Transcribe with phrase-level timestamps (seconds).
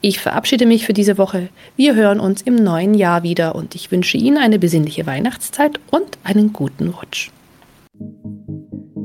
[0.00, 1.48] Ich verabschiede mich für diese Woche.
[1.76, 6.18] Wir hören uns im neuen Jahr wieder und ich wünsche Ihnen eine besinnliche Weihnachtszeit und
[6.24, 7.30] einen guten Rutsch.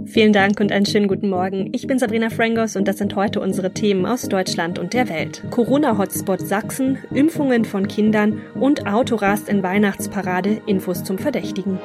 [0.08, 1.70] Vielen Dank und einen schönen guten Morgen.
[1.74, 5.44] Ich bin Sabrina Frangos und das sind heute unsere Themen aus Deutschland und der Welt.
[5.52, 11.78] Corona-Hotspot Sachsen, Impfungen von Kindern und Autorast in Weihnachtsparade, Infos zum Verdächtigen.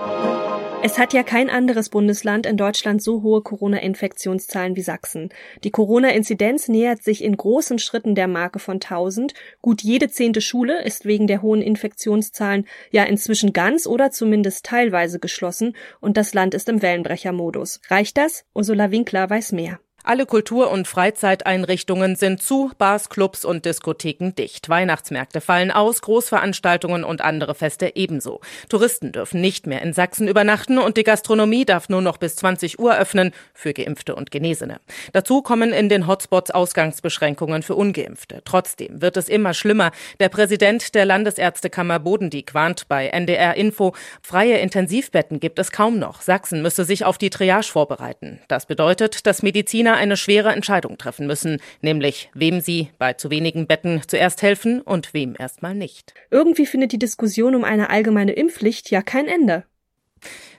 [0.84, 5.28] Es hat ja kein anderes Bundesland in Deutschland so hohe Corona-Infektionszahlen wie Sachsen.
[5.62, 9.32] Die Corona-Inzidenz nähert sich in großen Schritten der Marke von 1000.
[9.60, 15.20] Gut jede zehnte Schule ist wegen der hohen Infektionszahlen ja inzwischen ganz oder zumindest teilweise
[15.20, 17.80] geschlossen und das Land ist im Wellenbrechermodus.
[17.88, 18.44] Reicht das?
[18.52, 19.78] Ursula Winkler weiß mehr.
[20.04, 24.68] Alle Kultur- und Freizeiteinrichtungen sind zu, Bars, Clubs und Diskotheken dicht.
[24.68, 28.40] Weihnachtsmärkte fallen aus, Großveranstaltungen und andere Feste ebenso.
[28.68, 32.80] Touristen dürfen nicht mehr in Sachsen übernachten und die Gastronomie darf nur noch bis 20
[32.80, 34.80] Uhr öffnen für Geimpfte und Genesene.
[35.12, 38.42] Dazu kommen in den Hotspots Ausgangsbeschränkungen für Ungeimpfte.
[38.44, 39.92] Trotzdem wird es immer schlimmer.
[40.18, 46.22] Der Präsident der Landesärztekammer Bodendieck warnt bei NDR Info, freie Intensivbetten gibt es kaum noch.
[46.22, 48.40] Sachsen müsse sich auf die Triage vorbereiten.
[48.48, 53.30] Das bedeutet, dass Mediziner Mediziner eine schwere Entscheidung treffen müssen, nämlich wem sie bei zu
[53.30, 56.14] wenigen Betten zuerst helfen und wem erstmal nicht.
[56.30, 59.64] Irgendwie findet die Diskussion um eine allgemeine Impfpflicht ja kein Ende.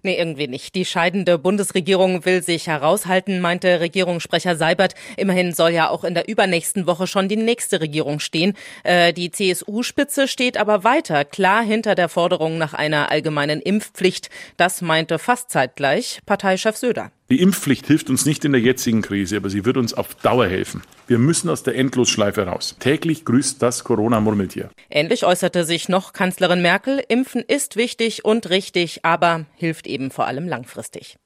[0.06, 0.76] Nee, irgendwie nicht.
[0.76, 4.96] Die scheidende Bundesregierung will sich heraushalten, meinte Regierungssprecher Seibert.
[5.16, 8.54] Immerhin soll ja auch in der übernächsten Woche schon die nächste Regierung stehen.
[8.84, 14.30] Äh, die CSU-Spitze steht aber weiter klar hinter der Forderung nach einer allgemeinen Impfpflicht.
[14.58, 17.12] Das meinte fast zeitgleich Parteichef Söder.
[17.30, 20.48] Die Impfpflicht hilft uns nicht in der jetzigen Krise, aber sie wird uns auf Dauer
[20.48, 20.84] helfen.
[21.14, 22.76] Wir müssen aus der Endlosschleife raus.
[22.80, 24.72] Täglich grüßt das Corona-Murmeltier.
[24.90, 27.04] Ähnlich äußerte sich noch Kanzlerin Merkel.
[27.08, 31.18] Impfen ist wichtig und richtig, aber hilft eben vor allem langfristig.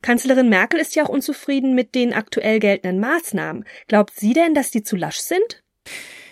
[0.00, 3.66] Kanzlerin Merkel ist ja auch unzufrieden mit den aktuell geltenden Maßnahmen.
[3.86, 5.62] Glaubt sie denn, dass die zu lasch sind?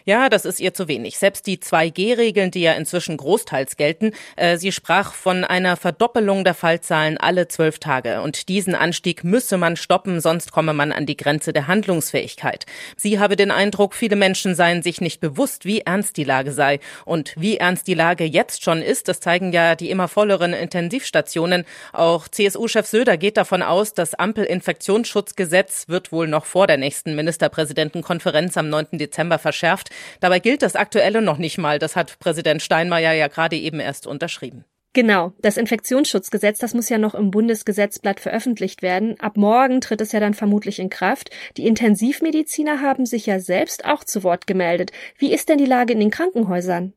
[0.05, 1.19] Ja, das ist ihr zu wenig.
[1.19, 6.55] Selbst die 2G-Regeln, die ja inzwischen großteils gelten, äh, sie sprach von einer Verdoppelung der
[6.55, 8.23] Fallzahlen alle zwölf Tage.
[8.23, 12.67] Und diesen Anstieg müsse man stoppen, sonst komme man an die Grenze der Handlungsfähigkeit.
[12.97, 16.81] Sie habe den Eindruck, viele Menschen seien sich nicht bewusst, wie ernst die Lage sei.
[17.05, 21.65] Und wie ernst die Lage jetzt schon ist, das zeigen ja die immer volleren Intensivstationen.
[21.93, 28.57] Auch CSU-Chef Söder geht davon aus, das Ampel-Infektionsschutzgesetz wird wohl noch vor der nächsten Ministerpräsidentenkonferenz
[28.57, 28.87] am 9.
[28.93, 29.90] Dezember verschärft.
[30.21, 31.79] Dabei gilt das aktuelle noch nicht mal.
[31.79, 34.65] Das hat Präsident Steinmeier ja gerade eben erst unterschrieben.
[34.93, 39.15] Genau, das Infektionsschutzgesetz, das muss ja noch im Bundesgesetzblatt veröffentlicht werden.
[39.21, 41.31] Ab morgen tritt es ja dann vermutlich in Kraft.
[41.57, 44.91] Die Intensivmediziner haben sich ja selbst auch zu Wort gemeldet.
[45.17, 46.93] Wie ist denn die Lage in den Krankenhäusern?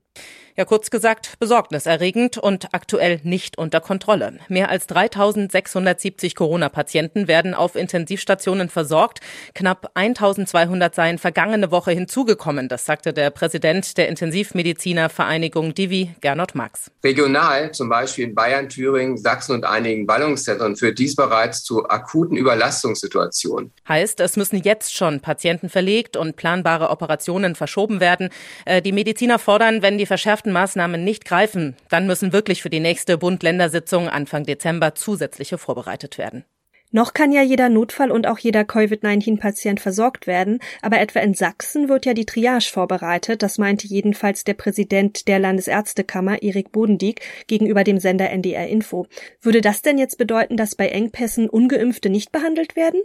[0.56, 4.38] Ja, kurz gesagt, besorgniserregend und aktuell nicht unter Kontrolle.
[4.50, 9.20] Mehr als 3670 Corona-Patienten werden auf Intensivstationen versorgt.
[9.56, 12.70] Knapp 1200 seien vergangene Woche hinzugekommen.
[12.70, 16.92] Das sagte der Präsident der Intensivmediziner-Vereinigung Divi, Gernot Max.
[17.04, 22.38] Regional, zum Beispiel in Bayern, Thüringen, Sachsen und einigen Ballungszentren, führt dies bereits zu akuten
[22.38, 23.72] Überlastungssituationen.
[23.88, 28.30] Heißt, es müssen jetzt schon Patienten verlegt und planbare Operationen verschoben werden.
[28.66, 32.70] Äh, die Mediziner fordern, wenn die verschärften verschärften Maßnahmen nicht greifen, dann müssen wirklich für
[32.70, 36.44] die nächste Bund-Länder-Sitzung Anfang Dezember zusätzliche vorbereitet werden.
[36.92, 41.90] Noch kann ja jeder Notfall und auch jeder Covid-19-Patient versorgt werden, aber etwa in Sachsen
[41.90, 47.84] wird ja die Triage vorbereitet, das meinte jedenfalls der Präsident der Landesärztekammer, Erik Bodendieck, gegenüber
[47.84, 49.08] dem Sender NDR Info.
[49.42, 53.02] Würde das denn jetzt bedeuten, dass bei Engpässen Ungeimpfte nicht behandelt werden?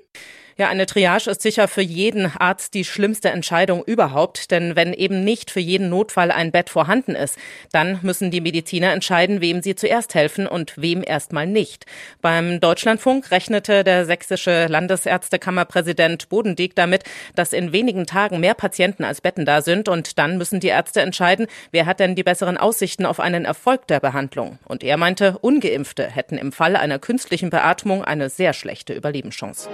[0.60, 5.22] Ja, eine Triage ist sicher für jeden Arzt die schlimmste Entscheidung überhaupt, denn wenn eben
[5.22, 7.38] nicht für jeden Notfall ein Bett vorhanden ist,
[7.70, 11.86] dann müssen die Mediziner entscheiden, wem sie zuerst helfen und wem erstmal nicht.
[12.22, 17.04] Beim Deutschlandfunk rechnete der sächsische Landesärztekammerpräsident Bodendieck damit,
[17.36, 21.02] dass in wenigen Tagen mehr Patienten als Betten da sind und dann müssen die Ärzte
[21.02, 24.58] entscheiden, wer hat denn die besseren Aussichten auf einen Erfolg der Behandlung.
[24.64, 29.68] Und er meinte, ungeimpfte hätten im Fall einer künstlichen Beatmung eine sehr schlechte Überlebenschance.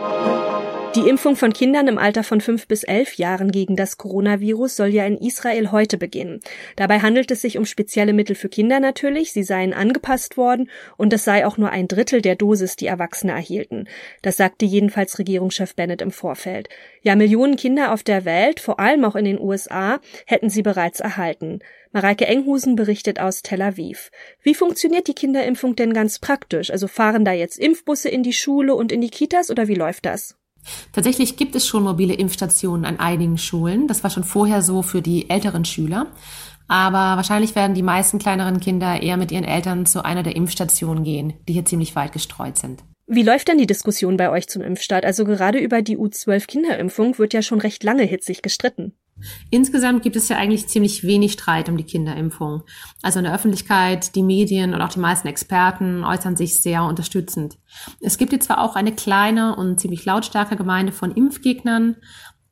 [0.96, 4.90] Die Impfung von Kindern im Alter von fünf bis elf Jahren gegen das Coronavirus soll
[4.90, 6.38] ja in Israel heute beginnen.
[6.76, 9.32] Dabei handelt es sich um spezielle Mittel für Kinder natürlich.
[9.32, 13.32] Sie seien angepasst worden und es sei auch nur ein Drittel der Dosis, die Erwachsene
[13.32, 13.88] erhielten.
[14.22, 16.68] Das sagte jedenfalls Regierungschef Bennett im Vorfeld.
[17.02, 21.00] Ja, Millionen Kinder auf der Welt, vor allem auch in den USA, hätten sie bereits
[21.00, 21.58] erhalten.
[21.90, 24.12] Mareike Enghusen berichtet aus Tel Aviv.
[24.42, 26.70] Wie funktioniert die Kinderimpfung denn ganz praktisch?
[26.70, 30.06] Also fahren da jetzt Impfbusse in die Schule und in die Kitas oder wie läuft
[30.06, 30.36] das?
[30.92, 33.88] Tatsächlich gibt es schon mobile Impfstationen an einigen Schulen.
[33.88, 36.06] Das war schon vorher so für die älteren Schüler.
[36.66, 41.04] Aber wahrscheinlich werden die meisten kleineren Kinder eher mit ihren Eltern zu einer der Impfstationen
[41.04, 42.82] gehen, die hier ziemlich weit gestreut sind.
[43.06, 45.04] Wie läuft denn die Diskussion bei euch zum Impfstart?
[45.04, 48.94] Also gerade über die U12-Kinderimpfung wird ja schon recht lange hitzig gestritten.
[49.50, 52.62] Insgesamt gibt es ja eigentlich ziemlich wenig Streit um die Kinderimpfung.
[53.02, 57.56] Also in der Öffentlichkeit, die Medien und auch die meisten Experten äußern sich sehr unterstützend.
[58.00, 61.96] Es gibt jetzt zwar auch eine kleine und ziemlich lautstarke Gemeinde von Impfgegnern,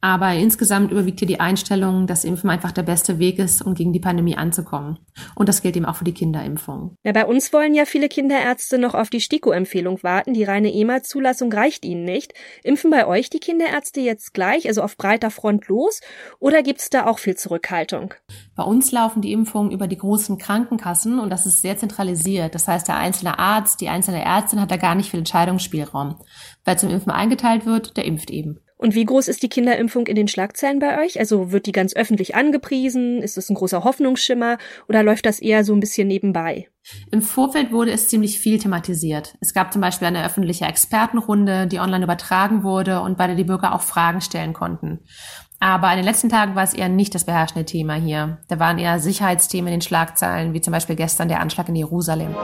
[0.03, 3.93] aber insgesamt überwiegt hier die Einstellung, dass Impfen einfach der beste Weg ist, um gegen
[3.93, 4.99] die Pandemie anzukommen.
[5.37, 6.97] Und das gilt eben auch für die Kinderimpfung.
[7.05, 10.35] Ja, bei uns wollen ja viele Kinderärzte noch auf die STIKO-Empfehlung warten.
[10.35, 12.35] Die reine EMA-Zulassung reicht ihnen nicht.
[12.65, 16.01] Impfen bei euch die Kinderärzte jetzt gleich, also auf breiter Front los?
[16.41, 18.13] Oder gibt's da auch viel Zurückhaltung?
[18.57, 22.57] Bei uns laufen die Impfungen über die großen Krankenkassen und das ist sehr zentralisiert.
[22.57, 26.19] Das heißt, der einzelne Arzt, die einzelne Ärztin hat da gar nicht viel Entscheidungsspielraum.
[26.65, 28.59] Wer zum Impfen eingeteilt wird, der impft eben.
[28.83, 31.21] Und wie groß ist die Kinderimpfung in den Schlagzeilen bei euch?
[31.21, 33.23] Also wird die ganz öffentlich angepriesen?
[33.23, 34.59] Ist es ein großer Hoffnungsschimmer
[34.89, 36.67] oder läuft das eher so ein bisschen nebenbei?
[37.13, 39.37] Im Vorfeld wurde es ziemlich viel thematisiert.
[39.41, 43.45] Es gab zum Beispiel eine öffentliche Expertenrunde, die online übertragen wurde und bei der die
[43.45, 44.99] Bürger auch Fragen stellen konnten.
[45.61, 48.39] Aber in den letzten Tagen war es eher nicht das beherrschende Thema hier.
[48.49, 52.35] Da waren eher Sicherheitsthemen in den Schlagzeilen, wie zum Beispiel gestern der Anschlag in Jerusalem.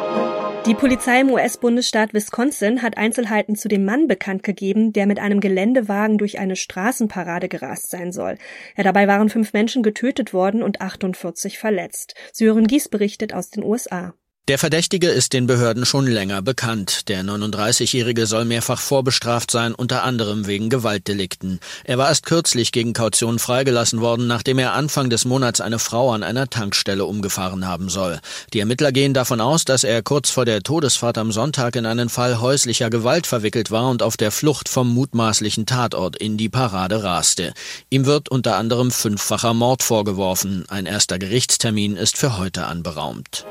[0.66, 5.40] Die Polizei im US-Bundesstaat Wisconsin hat Einzelheiten zu dem Mann bekannt gegeben, der mit einem
[5.40, 8.36] Geländewagen durch eine Straßenparade gerast sein soll.
[8.76, 12.14] Ja, dabei waren fünf Menschen getötet worden und 48 verletzt.
[12.32, 14.14] Sören Gies berichtet aus den USA.
[14.48, 17.10] Der Verdächtige ist den Behörden schon länger bekannt.
[17.10, 21.60] Der 39-Jährige soll mehrfach vorbestraft sein, unter anderem wegen Gewaltdelikten.
[21.84, 26.12] Er war erst kürzlich gegen Kaution freigelassen worden, nachdem er Anfang des Monats eine Frau
[26.12, 28.20] an einer Tankstelle umgefahren haben soll.
[28.54, 32.08] Die Ermittler gehen davon aus, dass er kurz vor der Todesfahrt am Sonntag in einen
[32.08, 37.02] Fall häuslicher Gewalt verwickelt war und auf der Flucht vom mutmaßlichen Tatort in die Parade
[37.02, 37.52] raste.
[37.90, 40.64] Ihm wird unter anderem fünffacher Mord vorgeworfen.
[40.68, 43.44] Ein erster Gerichtstermin ist für heute anberaumt.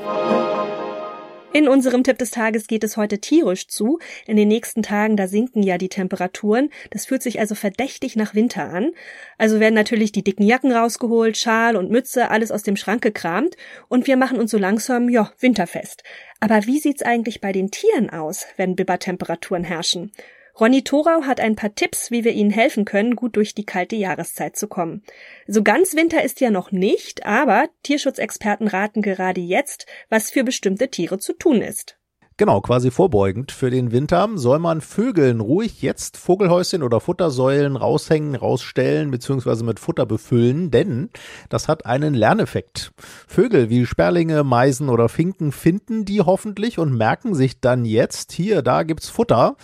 [1.50, 3.98] In unserem Tipp des Tages geht es heute tierisch zu.
[4.26, 6.68] In den nächsten Tagen, da sinken ja die Temperaturen.
[6.90, 8.92] Das fühlt sich also verdächtig nach Winter an.
[9.38, 13.56] Also werden natürlich die dicken Jacken rausgeholt, Schal und Mütze, alles aus dem Schrank gekramt.
[13.88, 16.02] Und wir machen uns so langsam, ja, winterfest.
[16.38, 20.12] Aber wie sieht's eigentlich bei den Tieren aus, wenn Bibbertemperaturen herrschen?
[20.60, 23.94] Ronny Thorau hat ein paar Tipps, wie wir ihnen helfen können, gut durch die kalte
[23.94, 25.04] Jahreszeit zu kommen.
[25.46, 30.88] So ganz Winter ist ja noch nicht, aber Tierschutzexperten raten gerade jetzt, was für bestimmte
[30.88, 31.98] Tiere zu tun ist.
[32.40, 38.36] Genau, quasi vorbeugend für den Winter soll man Vögeln ruhig jetzt Vogelhäuschen oder Futtersäulen raushängen,
[38.36, 39.64] rausstellen bzw.
[39.64, 41.10] mit Futter befüllen, denn
[41.48, 42.92] das hat einen Lerneffekt.
[43.26, 48.62] Vögel wie Sperlinge, Meisen oder Finken finden die hoffentlich und merken sich dann jetzt, hier,
[48.62, 49.56] da gibt's Futter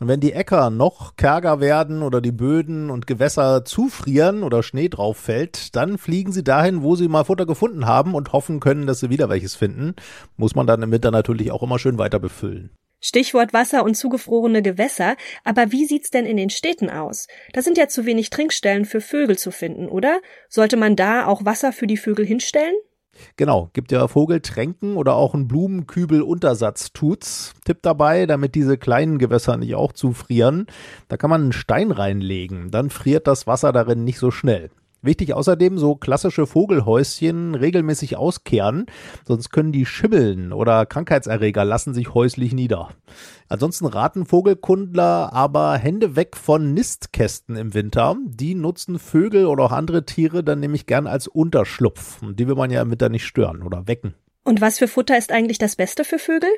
[0.00, 4.88] und wenn die Äcker noch kärger werden oder die Böden und Gewässer zufrieren oder Schnee
[4.88, 8.86] drauf fällt, dann fliegen sie dahin, wo sie mal Futter gefunden haben und hoffen können,
[8.86, 9.94] dass sie wieder welches finden.
[10.36, 12.70] Muss man dann im Winter natürlich auch immer schön weiter befüllen.
[13.00, 15.16] Stichwort Wasser und zugefrorene Gewässer.
[15.44, 17.26] Aber wie sieht's denn in den Städten aus?
[17.52, 20.20] Da sind ja zu wenig Trinkstellen für Vögel zu finden, oder?
[20.48, 22.74] Sollte man da auch Wasser für die Vögel hinstellen?
[23.36, 27.54] Genau, gibt ja Vogeltränken oder auch einen Blumenkübel-Untersatz tut's.
[27.64, 30.66] Tipp dabei, damit diese kleinen Gewässer nicht auch zufrieren.
[31.08, 34.70] Da kann man einen Stein reinlegen, dann friert das Wasser darin nicht so schnell.
[35.00, 38.86] Wichtig außerdem so klassische Vogelhäuschen regelmäßig auskehren,
[39.26, 42.88] sonst können die schibbeln oder Krankheitserreger lassen sich häuslich nieder.
[43.48, 48.16] Ansonsten raten Vogelkundler aber Hände weg von Nistkästen im Winter.
[48.26, 52.20] Die nutzen Vögel oder auch andere Tiere dann nämlich gern als Unterschlupf.
[52.22, 54.14] Die will man ja im Winter nicht stören oder wecken.
[54.42, 56.48] Und was für Futter ist eigentlich das Beste für Vögel?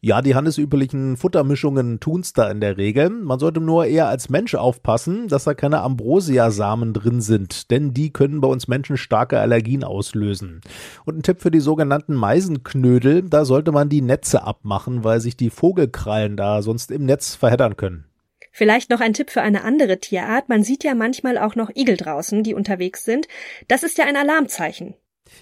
[0.00, 3.10] Ja, die handelsüblichen Futtermischungen tun's da in der Regel.
[3.10, 8.12] Man sollte nur eher als Mensch aufpassen, dass da keine Ambrosia-Samen drin sind, denn die
[8.12, 10.60] können bei uns Menschen starke Allergien auslösen.
[11.04, 15.36] Und ein Tipp für die sogenannten Meisenknödel, da sollte man die Netze abmachen, weil sich
[15.36, 18.06] die Vogelkrallen da sonst im Netz verheddern können.
[18.52, 20.48] Vielleicht noch ein Tipp für eine andere Tierart.
[20.48, 23.28] Man sieht ja manchmal auch noch Igel draußen, die unterwegs sind.
[23.68, 24.94] Das ist ja ein Alarmzeichen.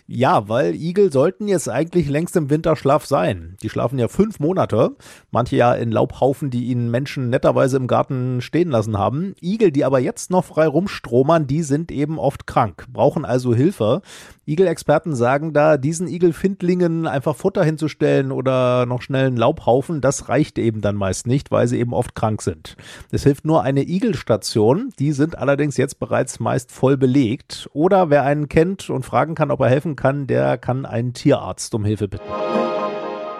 [0.07, 3.57] Ja, weil Igel sollten jetzt eigentlich längst im Winterschlaf sein.
[3.62, 4.97] Die schlafen ja fünf Monate,
[5.30, 9.35] manche ja in Laubhaufen, die ihnen Menschen netterweise im Garten stehen lassen haben.
[9.42, 14.02] Igel, die aber jetzt noch frei rumstromern, die sind eben oft krank, brauchen also Hilfe.
[14.47, 20.59] Igelexperten sagen da, diesen Igelfindlingen einfach Futter hinzustellen oder noch schnell einen Laubhaufen, das reicht
[20.59, 22.76] eben dann meist nicht, weil sie eben oft krank sind.
[23.11, 27.68] Es hilft nur eine Igelstation, die sind allerdings jetzt bereits meist voll belegt.
[27.75, 31.75] Oder wer einen kennt und fragen kann, ob er helfen kann, der kann einen Tierarzt
[31.75, 32.28] um Hilfe bitten.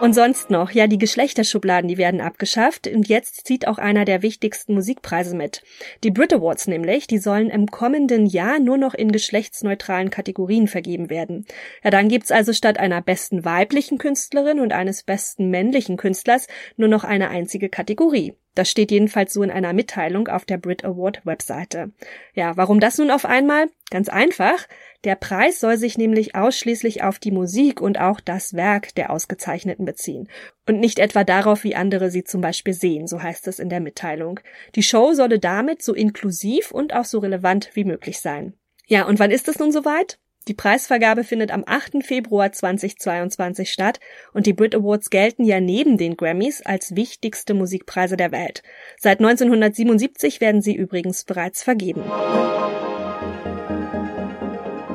[0.01, 4.23] Und sonst noch, ja, die Geschlechterschubladen, die werden abgeschafft und jetzt zieht auch einer der
[4.23, 5.65] wichtigsten Musikpreise mit.
[6.05, 11.11] Die Brit Awards nämlich, die sollen im kommenden Jahr nur noch in geschlechtsneutralen Kategorien vergeben
[11.11, 11.47] werden.
[11.83, 16.89] Ja, dann gibt's also statt einer besten weiblichen Künstlerin und eines besten männlichen Künstlers nur
[16.89, 18.35] noch eine einzige Kategorie.
[18.59, 21.93] Das steht jedenfalls so in einer Mitteilung auf der Brit Award Webseite.
[22.35, 23.69] Ja, warum das nun auf einmal?
[23.89, 24.67] Ganz einfach.
[25.05, 29.85] Der Preis soll sich nämlich ausschließlich auf die Musik und auch das Werk der Ausgezeichneten
[29.85, 30.29] beziehen.
[30.67, 33.79] Und nicht etwa darauf, wie andere sie zum Beispiel sehen, so heißt es in der
[33.79, 34.41] Mitteilung.
[34.75, 38.55] Die Show solle damit so inklusiv und auch so relevant wie möglich sein.
[38.89, 40.19] Ja, und wann ist es nun soweit?
[40.49, 42.03] Die Preisvergabe findet am 8.
[42.03, 44.01] Februar 2022 statt
[44.33, 48.63] und die Brit Awards gelten ja neben den Grammys als wichtigste Musikpreise der Welt.
[48.99, 52.03] Seit 1977 werden sie übrigens bereits vergeben.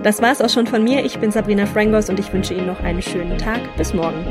[0.02, 1.06] Das war's auch schon von mir.
[1.06, 3.62] Ich bin Sabrina Frangos und ich wünsche Ihnen noch einen schönen Tag.
[3.78, 4.26] Bis morgen.